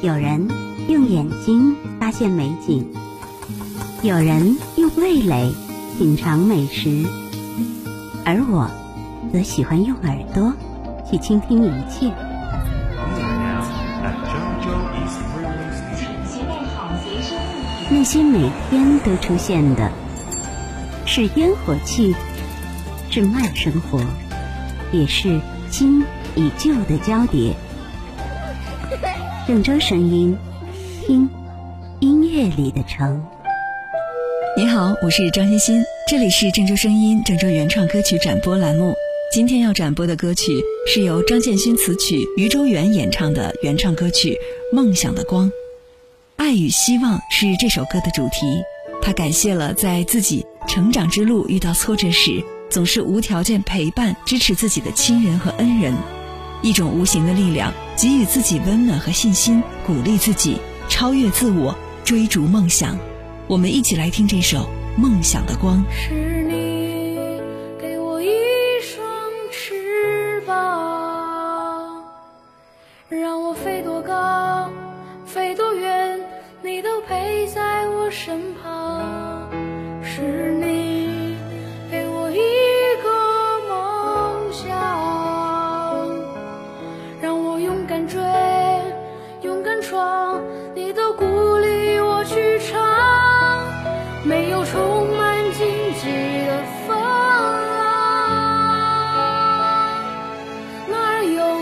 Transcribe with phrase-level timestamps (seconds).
[0.00, 0.48] 有人
[0.88, 2.86] 用眼睛发现美景，
[4.02, 5.52] 有人用味蕾
[5.98, 7.04] 品尝美食，
[8.24, 8.70] 而我
[9.32, 10.52] 则喜欢用耳朵
[11.10, 12.12] 去倾听一切。
[17.90, 19.90] 那些每天都出现的，
[21.06, 22.14] 是烟火气，
[23.10, 24.00] 是慢生活，
[24.92, 25.40] 也是
[25.70, 26.02] 新
[26.36, 27.56] 与旧的交叠。
[29.46, 30.36] 郑州声音，
[31.06, 31.28] 听
[32.00, 33.24] 音乐里的城。
[34.56, 38.94] 你好，我是张欣欣，这里是郑州声音郑州原创歌曲展播栏目。
[39.32, 44.38] 今天要展播的歌曲是由张建勋词曲、余周元演唱的原创歌曲
[44.74, 45.48] 《梦想的光》。
[46.36, 48.46] 爱与希望是这首歌的主题。
[49.02, 55.94] 他感谢了在自己成长之路遇到挫折时，总是无条件陪伴、支持自己的亲人和恩人。
[56.64, 60.56] 一种无形的力量，给予自己温暖和信心，鼓励自己
[60.88, 62.98] 超越自我，追逐梦想。
[63.46, 64.66] 我们一起来听这首
[64.98, 65.84] 《梦想的光》。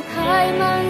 [0.08, 0.84] 开满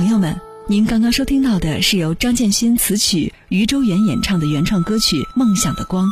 [0.00, 0.34] 朋友们，
[0.66, 6.06] 您刚刚收听到的是由张建勋词曲、余周元演唱的原创歌曲《梦想的光》。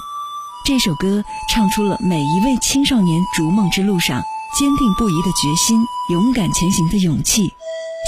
[0.66, 4.22] 这首歌唱出了每一位青少年逐梦之路上
[4.58, 5.80] 坚定不移的决心、
[6.12, 7.50] 勇敢前行的勇气。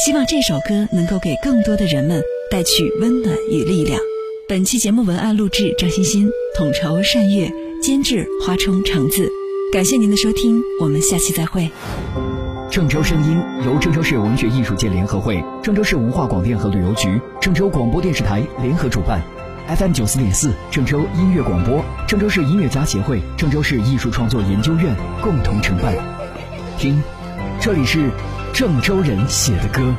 [0.04, 3.98] 希望这首歌能够给更多的人们带去温暖与力量。
[4.46, 6.28] 本期节目文案录制张欣欣，
[6.58, 7.50] 统筹善月，
[7.82, 9.26] 监制花冲橙子。
[9.72, 11.70] 感谢您的收听，我们下期再会。
[12.70, 19.20] 郑州声音由郑州市文学艺术界联合会、郑州市文化广电和旅游局、郑州广播电视台联合主办
[19.76, 25.96] ，FM 九四点四郑州音乐广播、郑州市音乐家协会、郑州市艺术创作研究院共同承办。
[26.78, 27.02] 听，
[27.60, 28.08] 这里是
[28.52, 29.92] 郑州人写的歌。